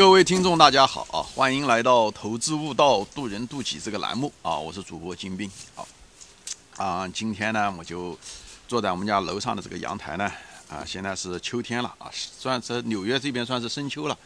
[0.00, 1.20] 各位听众，大家好啊！
[1.34, 4.56] 欢迎来到《投资悟道，渡人渡己》这个栏目啊！
[4.56, 5.84] 我是主播金兵啊
[6.78, 7.08] 啊！
[7.08, 8.18] 今天呢，我就
[8.66, 10.24] 坐在我们家楼上的这个阳台呢
[10.70, 14.16] 啊，现在是秋天了啊，算是纽约这边算是深秋了。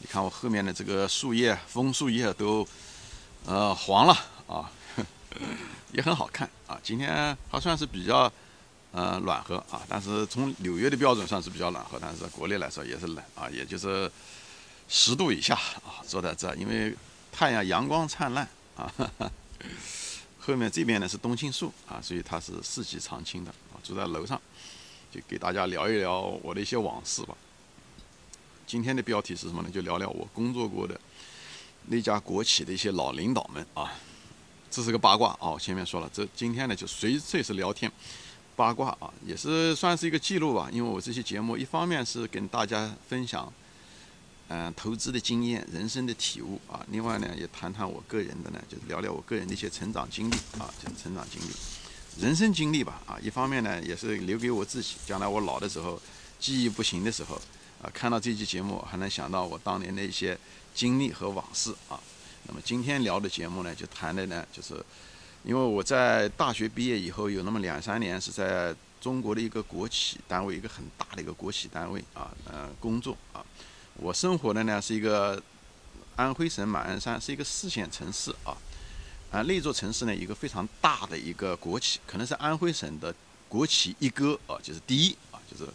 [0.00, 2.68] 你看我后面的这个树叶，枫树叶都
[3.46, 4.14] 呃黄了
[4.46, 4.70] 啊，
[5.92, 6.78] 也很好看啊。
[6.82, 8.30] 今天还算是比较
[8.92, 14.12] 呃暖和啊，但是从纽约的标准算是比较暖和，但是国内来说也是冷啊，也就是。
[14.94, 16.94] 十度以下啊，坐在这，因为
[17.32, 18.46] 太阳阳光灿烂
[18.76, 18.92] 啊。
[20.38, 23.80] 后面这边呢是冬青树啊，所以它是四季常青的啊。
[23.82, 24.38] 住在楼上，
[25.10, 27.34] 就给大家聊一聊我的一些往事吧。
[28.66, 29.70] 今天的标题是什么呢？
[29.70, 31.00] 就聊聊我工作过的
[31.86, 33.90] 那家国企的一些老领导们啊。
[34.70, 37.90] 这是个八卦啊，前面说了，这今天呢就随这是聊天
[38.54, 40.68] 八卦啊，也是算是一个记录吧。
[40.70, 43.50] 因为我这期节目一方面是跟大家分享。
[44.54, 53.18] 嗯，投资的经验、人生的体悟啊，另外呢，也谈谈我个人的呢，就是聊聊我个人的一些成长经历啊，就是成长经历、人生经历吧啊。
[53.22, 55.98] 一方面呢，也是留给我自己，将来我老的时候，
[56.38, 57.36] 记忆不行的时候
[57.80, 60.38] 啊，看到这期节目还能想到我当年的一些
[60.74, 61.98] 经历和往事啊。
[62.46, 64.74] 那么今天聊的节目呢，就谈的呢，就是
[65.44, 73.42] 因为我在大学毕业以后有那么两三年是在中国的一个国企单位，一个很大的一个国企单位啊，嗯，工作啊。
[73.96, 75.40] 我生活的呢是一个
[76.16, 78.56] 安徽省马鞍山，是一个四线城市啊。
[79.30, 83.14] 啊，那座城市呢，一个非常大的一个国企，可能是安徽省的
[83.48, 85.66] 国企一哥啊，就是第一啊，就是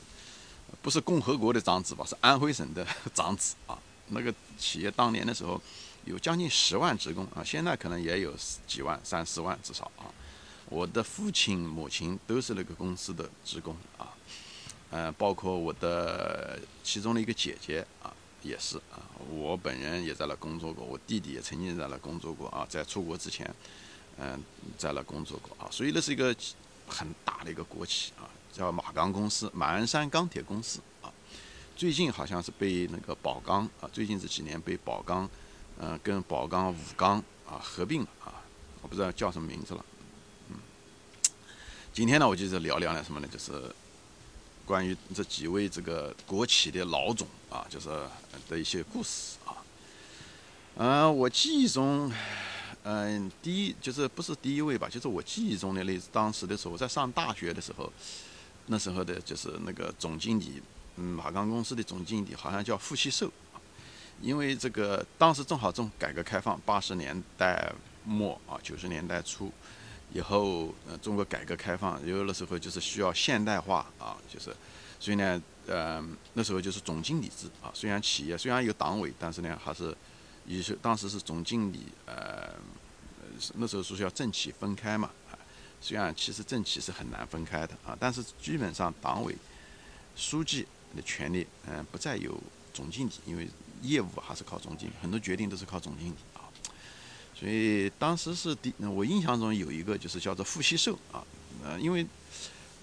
[0.81, 3.75] 不是共和国的长子吧，是安徽省的长子啊。
[4.09, 5.59] 那个企业当年的时候
[6.05, 8.33] 有将近十万职工啊，现在可能也有
[8.67, 10.05] 几万、三四万至少啊。
[10.69, 14.13] 我的父亲、母亲都是那个公司的职工啊。
[14.89, 18.07] 嗯，包括我的其中的一个姐姐啊，
[18.41, 23.53] 也是啊，我本人也在那工作过，我弟弟也曾经在那工作过啊，在出国之前，
[24.17, 24.41] 嗯，
[24.77, 26.33] 在那工作过啊，所以那是一个
[26.88, 31.12] 很大的一个国企啊，叫马钢公司，马鞍山钢铁公司啊，
[31.75, 35.29] 最近好像是被那个宝钢啊，最近这几年被宝钢，
[35.79, 38.39] 嗯，跟宝钢、武钢啊合并了啊，
[38.81, 39.85] 我不知道叫什么名字了，
[40.50, 40.56] 嗯，
[41.91, 43.51] 今天呢，我就是聊聊呢什么呢，就是。
[44.67, 47.88] 关于这几位这个国企的老总啊，就是
[48.50, 49.55] 的一些故事啊。
[50.75, 52.11] 嗯，我记忆中，
[52.83, 57.89] 嗯，第一就是不是第一位吧，就是我记忆中的那当时的时候，在上大学的时候，
[58.66, 60.61] 那时候的就是那个总经理，
[60.97, 63.31] 嗯，马钢公司的总经理好像叫傅希寿
[64.22, 67.72] 因为这个当时正好正改革开放，八十年代
[68.03, 69.50] 末啊，九十年代初。
[70.13, 74.56] 以后，呃，中国改革开放有的时候就是需要现代化啊，就是，
[75.00, 76.03] 所以呢，呃，
[76.34, 77.69] 那时候就是总经理制啊。
[77.73, 79.95] 虽然企业虽然有党委，但是呢，还是，
[80.45, 82.56] 也是当时是总经理，呃，
[83.56, 85.38] 那时候说是要政企分开嘛啊。
[85.81, 89.35] 虽然其实政企是很难分开的啊，但是基本上党委
[90.16, 92.35] 书记的权利，嗯，不再有
[92.74, 93.47] 总经理，因为
[93.81, 96.16] 业务还是靠总经理，很多决定都是靠总经理。
[97.40, 101.24] 所以当时是第，我印象中有一个就是叫做傅锡寿啊，
[101.64, 102.03] 呃，因为，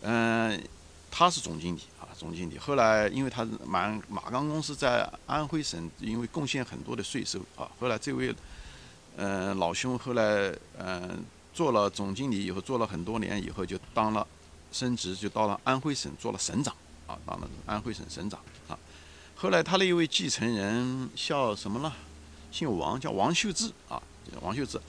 [0.03, 0.63] 嗯，
[1.11, 2.57] 他是总经理啊，总经理。
[2.57, 7.69] 后来因为他是马马钢公司在安徽省，因为贡献很多的税收啊。
[7.81, 8.33] 后来这位，
[9.17, 14.25] 嗯，老兄后来嗯做了总经理以后，做了很多年以后就当了
[14.71, 16.73] 升职，就到了安徽省做了省长
[17.09, 18.39] 啊，当了安徽省省长
[18.69, 18.79] 啊。
[19.35, 21.93] 后来他的一位继承人叫什么呢？
[22.53, 24.01] 姓王，叫王秀智啊。
[24.41, 24.81] 王秀芝，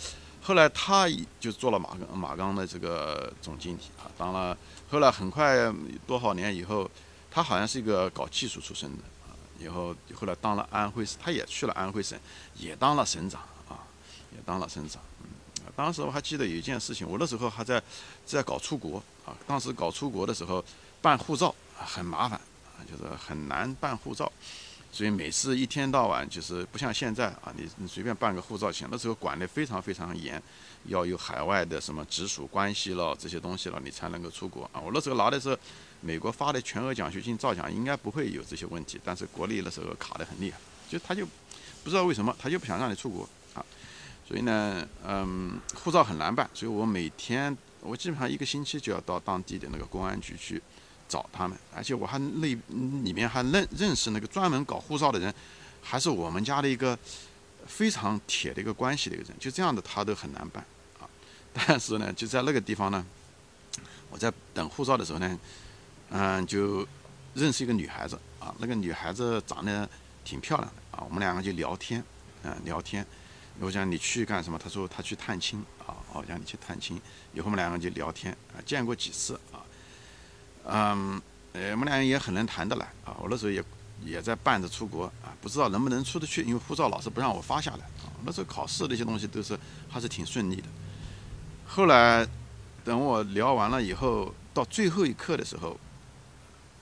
[0.41, 1.07] 后来他
[1.39, 4.57] 就做了马钢马钢的这个总经理啊，当了。
[4.89, 5.73] 后来很快
[6.05, 6.89] 多少年以后，
[7.31, 12.17] 他好像是一个搞技术出身的啊，以后后来当了安徽省，他也去了安徽省，
[12.55, 13.81] 也当了省长啊，
[14.31, 15.01] 也当了省长。
[15.23, 15.29] 嗯，
[15.75, 17.81] 当时我还记得有一件事情，我那时候还在
[18.25, 20.63] 在搞出国啊，当时搞出国的时候
[21.01, 22.39] 办护照很麻烦
[22.77, 24.31] 啊，就是很难办护照。
[24.95, 30.41] 所以每次一天到晚就是不像现在啊，你你随便办个护照行，那时候管得非常非常严，
[30.85, 34.79] 要有海外的什么直属关系了这些东西了，你才能够出国啊。
[34.79, 35.59] 我那时候拿的是
[35.99, 41.25] 美国发的全额奖学金，照讲应该不会有这些问题，但是国内那时候卡得很厉害，就他就
[41.83, 43.59] 不知道为什么他就不想让你出国啊。
[44.25, 50.63] 所以呢，嗯，护照很难办，所以我每天我基本上一个星期就要到当地的那个公安局去。
[51.07, 52.47] 找他们，而且我还那
[53.03, 55.33] 里面还认认识那个专门搞护照的人，
[55.81, 56.97] 还是我们家的一个
[57.67, 60.65] 非常铁的一个关系的一个人，就这样的他都很难办
[60.99, 61.09] 啊。
[61.53, 63.05] 但是呢，就在那个地方呢，
[64.09, 65.39] 我在等护照的时候呢，
[66.09, 66.87] 嗯，就
[67.33, 69.87] 认识一个女孩子啊，那个女孩子长得
[70.23, 71.03] 挺漂亮的啊。
[71.07, 72.03] 我们两个就聊天，
[72.43, 73.05] 嗯，聊天。
[73.59, 74.59] 我讲你去干什么？
[74.59, 75.95] 他说他去探亲啊。
[76.13, 77.01] 哦，让你去探亲。
[77.33, 79.64] 以后我们两个就聊天啊，见过几次啊。
[80.67, 81.21] 嗯，
[81.53, 83.15] 我们俩也很能谈得来啊。
[83.19, 83.63] 我那时候也
[84.03, 88.09] 也在办着出国啊，不知道能不能出得去，因为护照老是不让我发下来啊。
[88.25, 89.57] 那时候考试那些东西都是
[89.89, 90.63] 还是挺顺利的。
[91.67, 92.27] 后来
[92.83, 95.79] 等我聊完了以后，到最后一刻的时候，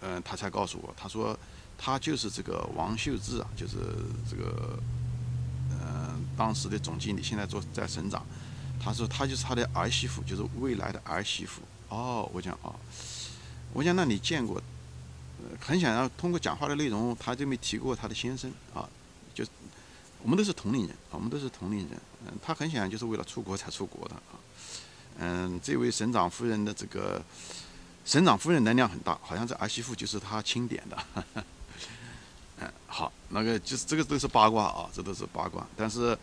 [0.01, 1.38] 嗯，他才告诉我，他说
[1.77, 3.75] 他就是这个王秀智啊，就是
[4.29, 4.79] 这个
[5.71, 8.25] 嗯当时的总经理，现在做在省长。
[8.81, 11.62] 他说他就是他的儿媳妇，就是未来的儿媳妇。
[11.89, 12.75] 哦，我讲哦。
[13.73, 14.61] 我想，那你见过？
[15.59, 18.87] 很想要通过讲话的内容，他就没提过他的先生啊。
[19.33, 19.43] 就
[20.21, 21.89] 我们都是同龄人，我们都是同龄人。
[22.25, 24.39] 嗯，他很显然就是为了出国才出国的啊。
[25.19, 27.21] 嗯，这位省长夫人的这个
[28.05, 30.97] 省长夫人能量很大，好像这儿媳妇就是他钦点的。
[32.61, 35.65] 嗯，好，那个就是这个都是八卦啊，这都是八卦。
[35.75, 36.17] 但是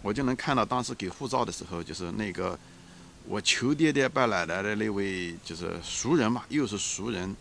[0.00, 2.58] 我就能看到当时给护照的时候，就是那个。
[3.26, 7.34] 我求爹爹拜奶奶的那位就是熟人嘛，又是熟人。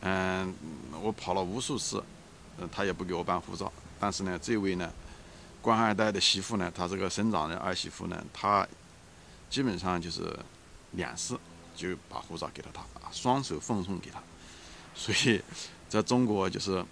[0.00, 0.52] 嗯，
[1.00, 2.02] 我跑了无数次，
[2.58, 3.72] 嗯，他也不给我办护照。
[4.00, 4.92] 但是呢，这位呢，
[5.60, 8.66] 官二代的媳妇呢，他这个省长的儿媳妇呢，她
[9.48, 10.36] 基本上就是
[10.92, 11.38] 两次
[11.76, 12.82] 就把护照给了他，
[13.12, 14.20] 双手奉送给他。
[14.96, 15.40] 所以，
[15.88, 16.84] 在中国就是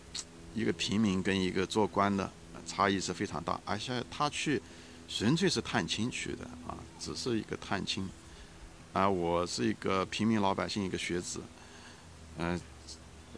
[0.54, 2.30] 一个平民跟一个做官的
[2.64, 4.62] 差异是非常大，而且他去。
[5.12, 8.08] 纯粹是探亲去的啊，只是一个探亲，
[8.92, 11.40] 啊，我是一个平民老百姓，一个学子，
[12.38, 12.58] 嗯，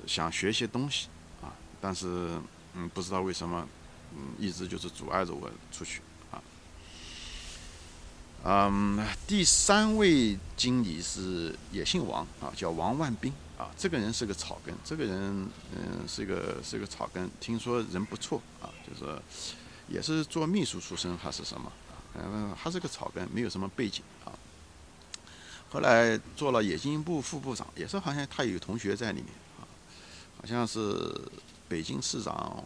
[0.07, 1.09] 想学些东西
[1.41, 1.49] 啊，
[1.81, 2.39] 但是
[2.75, 3.67] 嗯，不知道为什么，
[4.15, 6.43] 嗯，一直就是阻碍着我出去啊。
[8.45, 19.21] 嗯，第三位经理是也姓王啊，叫王万兵啊，这个人是个草根，这个人嗯是一个是一个草根，听说人不错啊，就是。
[19.89, 21.73] 也是做秘书出身还是什么？
[22.15, 24.37] 嗯，还是个草根，没有什么背景啊。
[25.71, 29.65] 后来做了冶金部副部长，也是好像他有同学在里面啊，
[30.39, 31.11] 好像是
[31.71, 32.63] 北京市长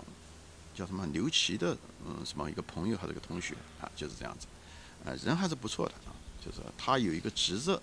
[0.74, 4.48] 叫什么刘琦的嗯什么一个朋友还是个同学啊，就是这样子，
[5.04, 6.10] 呃，人还是不错的啊。
[6.44, 7.80] 就是他有一个侄子，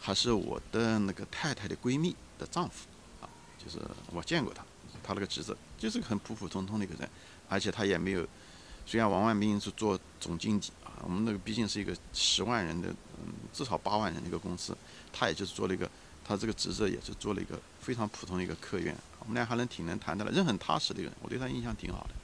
[0.00, 2.88] 还是我的那个太太的闺蜜的丈夫
[3.20, 3.30] 啊，
[3.64, 3.78] 就是
[4.10, 4.64] 我见过他，
[5.00, 7.08] 他那个侄子就是很普普通通的一个人，
[7.48, 8.26] 而且他也没有。
[8.84, 12.88] 虽然王万兵是做总经理啊，我们那个毕竟是一个十万人的，
[13.18, 14.76] 嗯，至少八万人的一个公司，
[15.12, 15.90] 他也就是做了一个，
[16.24, 22.14] 他这个职责也是做了一个非常普通的一个科员，我们俩还能挺能谈的了，人很踏实的一个人，我对他印象挺好的，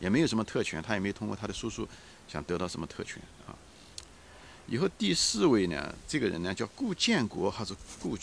[0.00, 1.88] 也没有什么特权，他也没通过他的叔叔
[2.28, 3.56] 想得到什么特权啊。
[4.66, 8.18] 以后第四位呢，这个人呢叫顾建国还是顾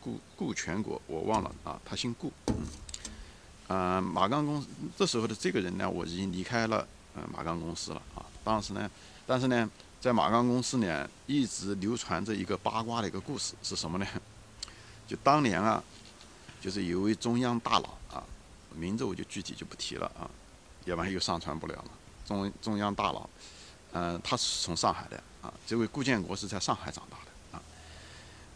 [0.00, 2.32] 顾顾全国，我忘了啊，他姓顾，
[3.68, 6.86] 嗯，马钢公司这时候的这个人呢，我已经离开了。
[7.14, 8.24] 嗯，马钢公司了啊。
[8.44, 8.90] 当时呢，
[9.26, 9.68] 但是呢，
[10.00, 14.06] 在马钢公司呢，一直流传着一个八卦的一个故事，是什么呢？
[15.06, 15.82] 就当年啊，
[16.60, 18.24] 就是有位中央大佬啊，
[18.74, 20.30] 名字我就具体就不提了啊，
[20.84, 21.90] 要不然又上传不了了。
[22.24, 23.28] 中中央大佬，
[23.92, 25.52] 嗯，他是从上海的啊。
[25.66, 27.62] 这位顾建国是在上海长大的啊。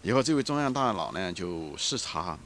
[0.03, 2.39] 以后这位中央大佬呢，就视察。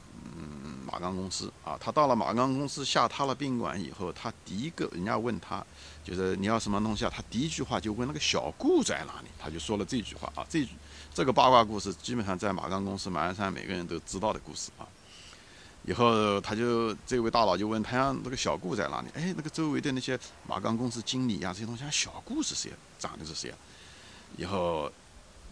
[0.91, 5.65] 马钢公司啊，他到了马钢公司下榻了宾馆以后，他第一个人家问他，
[6.03, 7.11] 就是你要什么东西啊？
[7.15, 10.45] 他第一句话就问那个小顾在哪里，他就说了这句话啊。
[10.49, 10.67] 这
[11.13, 14.83] 这个八卦故事基本上在马钢公司马鞍山每个人都知道的故事啊。
[15.85, 19.07] 以后他就这位大佬就问他呀，那个小顾在哪里？
[19.13, 22.69] 哎，那个周围的那些马钢公司经理呀这些东西，小顾是谁？
[22.99, 23.57] 长的是谁啊？
[24.35, 24.91] 以后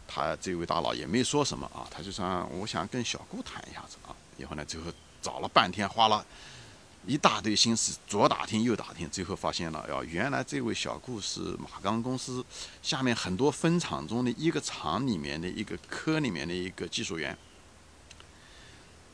[0.05, 4.13] 他这位大佬也没说什么啊，他就说我想跟小顾谈一下子啊。
[4.37, 4.89] 以后呢，最后
[5.21, 6.25] 找了半天，花了
[7.05, 12.45] 一大堆心思，左打听右打听，最后发现了，哟，原来这位小顾是马钢公司
[12.83, 17.35] 下面很多分厂中的一个厂里面的一个科里面的一个技术员。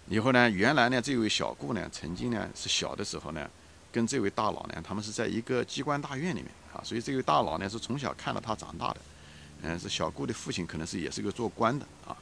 [0.08, 3.50] 以后呢，原来呢，这位小顾呢，曾经呢是小的时候呢，
[3.92, 8.98] 跟这位大佬呢，他们是在一个机关大院里面啊，所以这位大佬呢是从小看到他长大的，
[9.62, 12.16] 嗯，是小顾的父亲，可能是也是个做官的啊。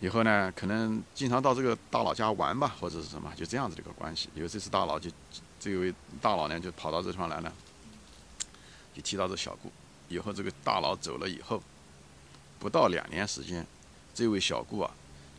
[0.00, 4.28] 以后呢，可能经常到这个大佬家玩吧，或者是什么，就这样子的一个关系。
[4.34, 5.10] 因为这次大佬就
[5.58, 7.52] 这位大佬呢，就跑到这地方来了，
[8.94, 9.72] 就提到这小顾。
[10.08, 11.60] 以后这个大佬走了以后，
[12.60, 13.66] 不到两年时间，
[14.14, 14.90] 这位小顾啊，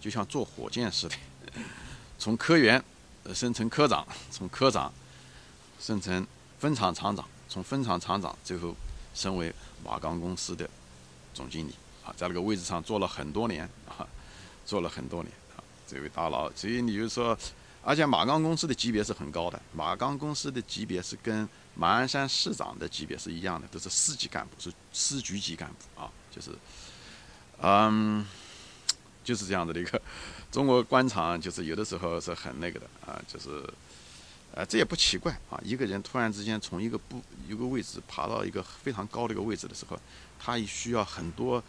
[0.02, 1.16] 就像坐火箭似的，
[2.20, 2.84] 从科员
[3.34, 4.92] 升成科长，从科长
[5.80, 6.28] 升成
[6.60, 8.76] 分厂厂长，从分厂厂长最后
[9.14, 9.54] 升为
[9.86, 10.70] 马钢公司的
[11.34, 11.74] 总经理
[12.06, 14.06] 啊，在那个位置上做了很多年啊。
[14.66, 17.38] 做了很多年啊，这位大佬，所以你就说，
[17.84, 26.52] 而且马钢公司的级别是很高的，马钢公司的级别是跟马鞍山市长的级别是一样的，都是市级干部，是司局级干部啊，就是，
[27.62, 28.26] 嗯，
[29.24, 30.02] 就是这样子的一个
[30.52, 33.64] 中国官场，就是有的时候是很那个的啊，就是，
[34.54, 39.98] 呃，这也不奇怪啊，一个人突然之间从一个不一个位置爬到一个非常高的一个位置的时候，
[40.38, 41.64] 他也需要很多，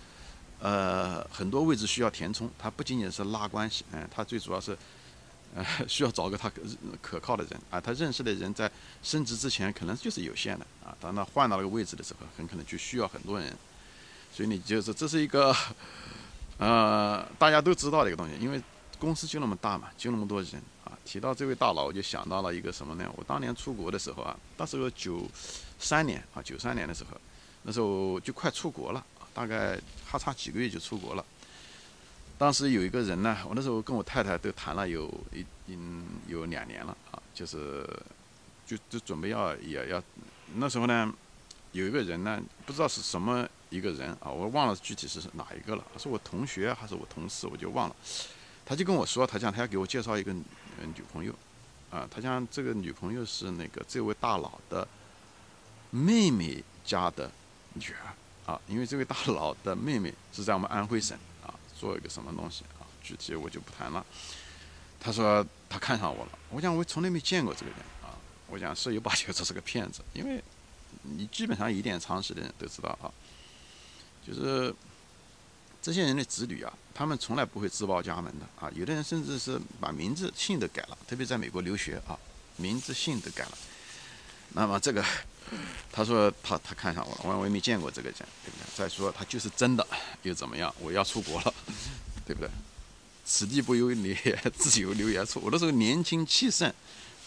[0.61, 4.77] 呃，很多位置需要填充，他不仅仅是拉关系，嗯，他最主要是。
[5.53, 6.63] 呃，需要找个他可
[7.03, 8.71] 可靠的人啊，他认识的人在
[9.03, 13.53] 升职之前可能就是有限的啊，当他换到那个位置的时候，很可能就需要很多人，
[14.33, 15.53] 所以你就是这是一个，
[16.59, 18.63] 呃，大家都知道的一个东西，因为
[19.01, 20.97] 公司就那么大嘛，就那么多人啊。
[21.05, 23.11] 提到这位大佬，我就想到了一个什么呢？
[23.17, 25.27] 我当年出国的时候啊，那时候九
[25.81, 27.21] 三年啊，九三年的时候，
[27.65, 31.25] 那时候就快出国了，大概还差几个月就出国了。
[32.39, 37.87] 当时有一个人呢，我那时候跟我太太都谈了有一嗯有两年了啊，就是
[38.67, 40.03] 就就准备要也要
[40.55, 41.13] 那时候呢，
[41.73, 47.97] 有一个人呢，不知道是什么一个人啊，我忘了具体是哪一个了，是我同学还是我同事，我就忘了。
[48.65, 50.45] 他就跟我说，他讲他要给我介绍一个女
[51.13, 51.35] 朋友，
[51.91, 54.89] 啊，他讲这个女朋友是那个这位大佬的
[55.91, 57.31] 妹妹家的
[57.75, 58.15] 女儿
[58.51, 61.55] 啊，因为这位大佬的妹妹是在我们安徽省啊。
[61.79, 62.85] 做一个什么东西啊？
[63.03, 64.05] 具体我就不谈了。
[64.99, 68.13] 他说他看上我了，我讲我从来没见过这个人啊。
[68.49, 70.43] 我讲十有八九这是个骗子，因为
[71.03, 73.09] 你基本上一点常识的人都知道啊，
[74.27, 74.75] 就是
[75.81, 78.71] 这些人的子女啊，他们从来不会自报家门的啊。
[78.75, 82.19] 有的人甚至是把名字姓都改了，特别在美国留学啊，
[82.57, 83.59] 名字姓都改了。
[84.53, 85.05] 那么这个，
[85.93, 88.65] 他说他他看上我了，我我也没见过这个人，对不对？
[88.77, 89.87] 再说他就是真的
[90.23, 90.75] 又怎么样？
[90.81, 91.55] 我要出国了，
[92.27, 92.51] 对不对？
[93.25, 94.17] 此地不由你
[94.57, 95.41] 自有留爷处。
[95.41, 96.69] 我那时候年轻气盛，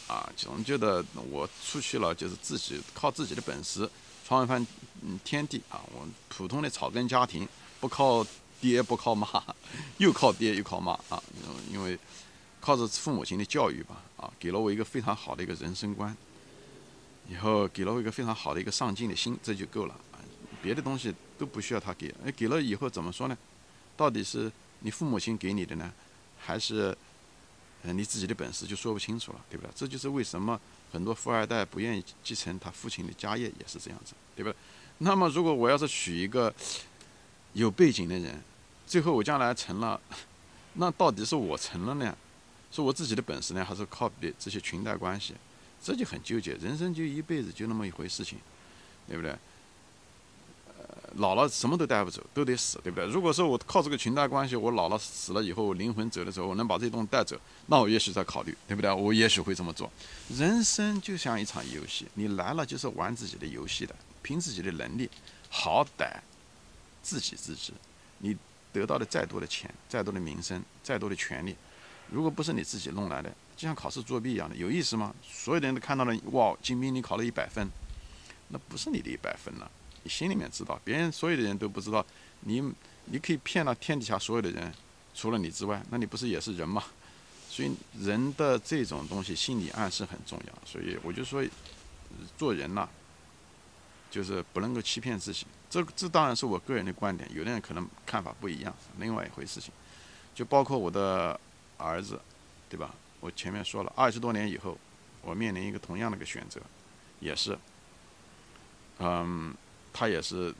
[0.07, 3.89] 啊，总觉得我出去了就是自己靠自己的本事
[4.27, 4.65] 创一番
[5.01, 5.79] 嗯天地啊。
[5.93, 7.47] 我普通的草根家庭，
[7.79, 8.25] 不靠
[8.59, 9.25] 爹不靠妈，
[9.97, 11.23] 又靠爹又靠妈啊，
[11.71, 11.97] 因为
[12.59, 16.13] 靠着父母亲的教育吧，啊，给了我一个非常好的一个人生观。
[17.27, 20.19] 以后给了我一个非常好的一个上进的心，这就够了啊！
[20.61, 22.13] 别的东西都不需要他给。
[22.25, 23.37] 哎，给了以后怎么说呢？
[23.95, 25.91] 到底是你父母亲给你的呢，
[26.39, 26.95] 还是
[27.83, 29.71] 呃你自己的本事，就说不清楚了，对不对？
[29.75, 30.59] 这就是为什么
[30.91, 34.55] 很多富二代不愿意继承他父亲的家业，也是这样子，对不对？
[34.99, 36.53] 那么如果我要是娶一个
[37.53, 38.41] 有背景的人，
[38.85, 39.99] 最后我将来成了，
[40.73, 42.17] 那到底是我成了呢，
[42.71, 45.33] 是我自己的本事呢，还是靠别这些裙带关系？
[45.83, 48.39] 这就很纠结，人生就一辈子就那么一回事情，
[49.05, 49.31] 对不对？
[50.77, 50.85] 呃，
[51.15, 53.05] 老了什么都带不走，都得死，对不对？
[53.07, 57.37] 如果说我靠这个裙带关系，我老了死了以后，灵魂走的时候，我能把这东西带走，
[57.67, 58.89] 那我也许在考虑，对不对？
[58.93, 59.91] 我也许会这么做。
[60.29, 65.09] 人生就像一场游戏，你来了就是玩自己的游戏的，凭自己的能力，
[65.49, 66.13] 好歹
[67.01, 67.73] 自己自足。
[68.19, 68.37] 你
[68.71, 71.55] 得到的再多的钱，再多的名声，再多的权利，
[72.09, 73.29] 如果不是你自己弄来的。
[73.55, 75.13] 就像考试作弊一样的，有意思吗？
[75.23, 77.67] 所有的人都看到了，哇，金兵你考了一百分，
[78.49, 79.71] 那不是你的一百分了。
[80.03, 82.05] 你心里面知道，别人所有的人都不知道，
[82.41, 82.61] 你
[83.05, 84.73] 你可以骗了天底下所有的人，
[85.13, 86.83] 除了你之外，那你不是也是人吗？
[87.49, 90.67] 所以人的这种东西，心理暗示很重要。
[90.67, 91.43] 所以我就说，
[92.35, 92.89] 做人呐，
[94.09, 95.45] 就是不能够欺骗自己。
[95.69, 99.71] 这这当然是我个人的观点，有的人可能看法不一样，另外一回事情。
[100.35, 101.39] 就包括我的
[101.77, 102.19] 儿子，
[102.67, 102.93] 对吧？
[103.23, 104.77] 我前面说了，二十多年以后，
[105.21, 106.59] 我面临一个同样的一个选择，
[107.21, 107.57] 也是，
[108.99, 109.55] 嗯，
[109.93, 110.53] 她也是，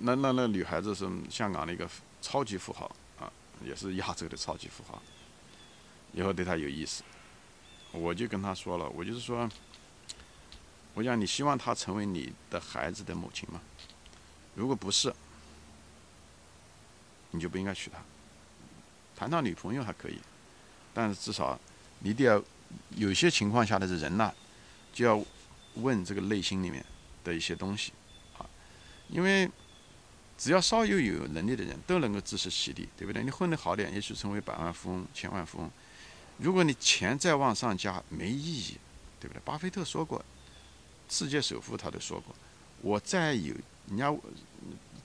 [0.00, 1.86] 那那那女孩子是香港的一个
[2.22, 3.30] 超级富豪啊，
[3.62, 5.02] 也是亚洲的超级富豪，
[6.14, 7.02] 以后对她有意思，
[7.92, 9.46] 我就跟她说了，我就是说，
[10.94, 13.60] 我讲你希望她成为你的孩子的母亲吗？
[14.54, 15.14] 如果不是，
[17.32, 17.98] 你就不应该娶她，
[19.14, 20.18] 谈到女朋友还可以。
[20.98, 21.56] 但是至少，
[22.00, 22.42] 你得要
[22.96, 24.34] 有些情况下的人呐，
[24.92, 25.24] 就要
[25.74, 26.84] 问这个内心里面
[27.22, 27.92] 的一些东西，
[28.36, 28.44] 啊，
[29.08, 29.48] 因为
[30.36, 33.22] 只要稍有有能力的人都能够自食其力，对不对？
[33.22, 35.70] 你混得好点，也许成为百万富翁、千万富翁。
[36.38, 38.76] 如果你钱再往上加，没意义，
[39.20, 39.40] 对不对？
[39.44, 40.20] 巴菲特说过，
[41.08, 42.34] 世界首富他都说过，
[42.82, 43.54] 我再有，
[43.86, 44.12] 人家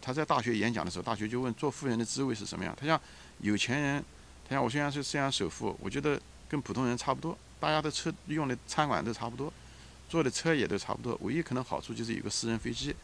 [0.01, 2.75] 他在大学演讲的时候，大学就问做富人的滋味是什么样？
[2.75, 2.99] 他像
[3.41, 4.03] 有钱人。
[4.47, 9.51] 他讲我虽然是虽然首富，我觉得跟普通人差不多，大家的车用的餐馆都差不多，
[10.09, 12.95] 坐的车也都差不多，唯一可能好处就是有个私人飞机，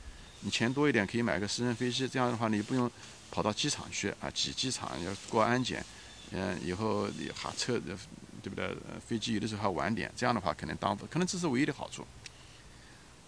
[0.42, 2.90] 你钱多一点可以买个私人飞机，这样的话你不用
[3.32, 5.84] 跑到机场去啊，挤机场要过安检，
[6.32, 8.76] 嗯，以后你哈车对不对？
[9.06, 12.06] 飞机有的时候还晚点，这样的话可能当可能这是唯一的好处。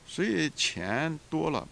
[0.07, 1.67] 所以钱多了，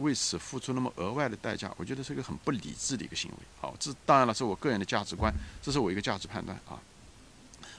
[0.00, 3.36] 为此付出那么额外的代价，我觉得是一个很不理智的一个行为。
[3.60, 6.80] 好，这当然了是我个人的价值观，这是我一个价值判断啊。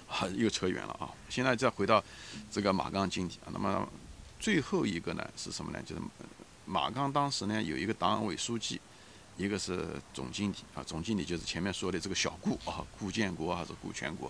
[0.07, 1.09] 啊，又扯远了啊！
[1.29, 2.03] 现在再回到
[2.51, 3.87] 这个马钢经理啊，那么
[4.39, 5.81] 最后一个呢是什么呢？
[5.83, 6.01] 就是
[6.65, 8.79] 马钢当时呢有一个党委书记。
[9.37, 14.29] 一个是总经理啊，总经理就是前面说的这个小顾啊，顾建国还是顾全国。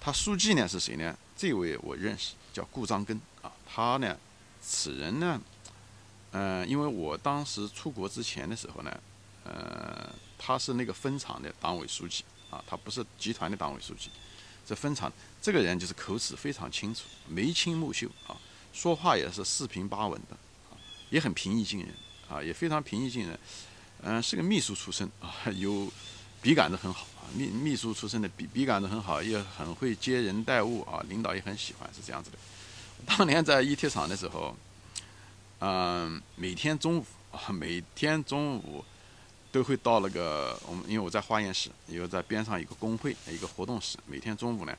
[0.00, 1.16] 他书记呢是谁呢？
[1.36, 3.50] 这位我认识，叫顾章根啊。
[3.64, 4.14] 他呢，
[4.60, 5.40] 此人呢，
[6.36, 9.00] 嗯，因为我当时出国之前的时候呢，
[9.44, 14.10] 呃，他是那个分厂的党委书记啊，他不是集团的党委书记，
[14.66, 18.36] 这分厂这个人就是口齿非常清楚，眉清目秀啊，
[18.74, 20.36] 说话也是四平八稳的
[20.68, 20.76] 啊，
[21.08, 21.88] 也很平易近人
[22.28, 23.38] 啊，也非常平易近人。
[24.02, 25.90] 嗯，是个秘书出身啊，有
[26.42, 32.36] 笔杆子很好啊，秘秘书出身的笔笔杆子很好，也很会接人待物啊，领导也很喜欢，是这样子的。
[33.06, 34.54] 当年在一铁厂的时候，
[35.58, 38.84] 嗯，每天中午啊，每天中午
[39.50, 44.76] 都会到那个我们，因为我在化验室，因为在边上一个工会，一个活动室，每天中午呢，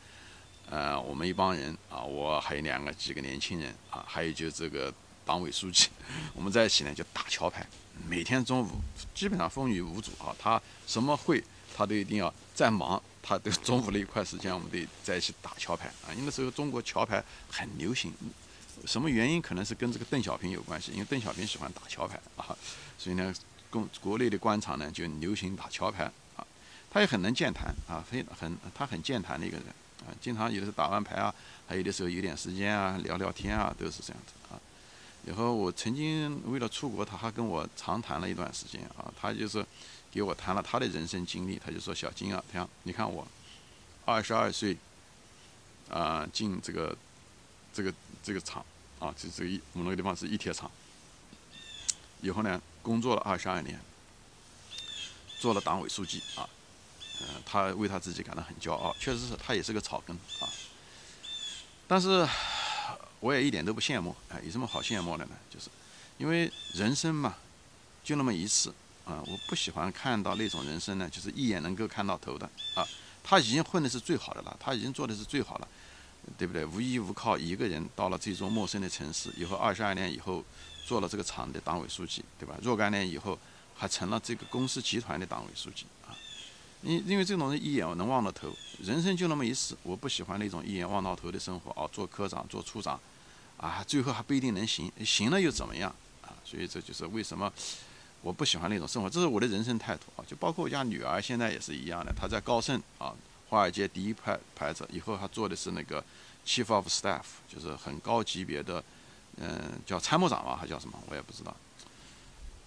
[0.70, 4.94] 呃，我们一帮人啊，我还有两个几个年轻人啊，还有就这个
[5.26, 5.90] 党委书记，
[6.36, 7.66] 我们在一起呢就打桥牌。
[8.08, 8.70] 每天中午
[9.16, 11.44] 基本上风雨无阻啊，他什么会
[11.76, 16.14] 他都一定要再忙，他都中午那一块时间我们得在一起打桥牌啊。
[16.14, 18.14] 因为那时候中国桥牌很流行，
[18.86, 22.56] 什么原因可能是跟这个邓小平有关系，因为邓小平喜欢打桥牌啊，
[22.98, 23.34] 所以呢，
[23.70, 26.04] 公国内的官场呢就流行打桥牌
[26.36, 26.46] 啊。
[26.90, 29.68] 他也很能健谈啊，非很他很健谈的一个人
[30.02, 31.34] 啊，经常有的时候打完牌啊，
[31.68, 34.60] 还有的时候有点时间啊聊聊天啊，都是这样子啊。
[35.28, 39.12] 以后我曾经为了出国，他还跟我长谈了一段时间啊。
[39.20, 39.64] 他就是
[40.10, 41.60] 给我谈了他的人生经历。
[41.60, 43.28] 他就说：“小金啊，看你看我，
[44.06, 44.78] 二十二岁
[45.90, 46.96] 啊进这个
[47.74, 47.94] 这个
[48.24, 48.66] 这个厂
[49.00, 50.70] 啊，就这个一我们那个地方是一铁厂。
[52.22, 53.80] 以后呢，工作了二十二年，
[55.40, 56.48] 做了党委书记啊。
[57.22, 60.50] 嗯，他为他自己感到很骄傲，确实是他也是个草根啊。
[61.88, 62.28] 但是。”
[63.20, 65.36] 我也一点都不羡慕，哎，有什么好羡慕的呢？
[65.50, 65.72] 就是，
[66.20, 67.36] 因为人生嘛，
[68.04, 68.72] 就那么一次
[69.06, 69.24] 啊！
[69.26, 72.88] 我不喜欢看到那种人生呢，就是一眼能够看到头的啊。
[73.24, 75.68] 他已经混的是最好的了，他已经做的是最好了，
[76.38, 76.66] 对不对？
[76.66, 80.44] 无依无靠一个人到了这座陌生的城市，以后二十二年以后
[80.86, 82.56] 做了这个厂的党委书记，对吧？
[82.62, 83.38] 若干年以后
[83.76, 86.16] 还成了这个公司集团的党委书记啊。
[86.84, 91.90] 因因为这种人一眼能望到头，人生就那么一次，我不喜欢那种一眼望到头的生活啊！
[91.92, 93.00] 做科长、做处长，
[93.58, 96.30] 啊，最后还不一定能行，行了又怎么样啊？
[96.46, 97.52] 所以这就是为什么
[98.22, 100.24] 我不喜欢那种生活，这是我的人生态度啊！
[100.28, 103.12] 就包括我家女儿现在也是一样的，她在高盛啊，
[103.50, 106.04] 华尔街第一排牌子，以后他做的是那个
[106.46, 108.84] chief of staff，就是很高级别的，
[109.38, 111.56] 嗯，叫参谋长吧，还叫什么，我也不知道。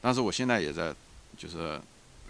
[0.00, 0.94] 但是我现在也在，
[1.36, 1.80] 就是。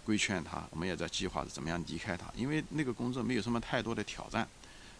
[0.03, 4.49] 规劝他，我们也在计划着怎么样离开他，因为那个工作没有什么太多的挑战，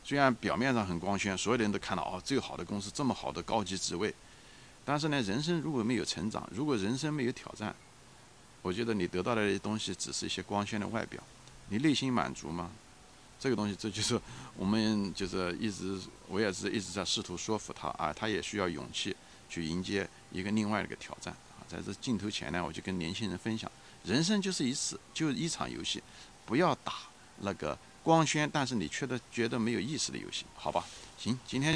[0.05, 4.15] 虽然表面上很光鲜，所有的人都看到哦，最好的公司，这么好的高级职位，
[4.85, 7.75] 但是呢，人生如果没有成长，如果人生没有挑战，
[8.63, 11.21] 我觉得你得到的东西只是一些光鲜的外表，
[11.71, 12.71] 你内心满足吗？
[13.41, 14.21] 这个东西，这就是
[14.55, 15.99] 我们就是一直，
[16.29, 19.17] 我也是一直在试图说服他啊，他也需要勇气
[19.49, 23.71] 去迎接一个另外的一个挑战啊，在这镜头前呢，我就跟年轻人分享。
[24.05, 26.03] 人生就是一次，就一场游戏，
[26.47, 26.95] 不要打
[27.41, 30.85] 那个光鲜，但是你却得觉得没有意思的游戏，好吧？
[31.19, 31.69] 行，今天。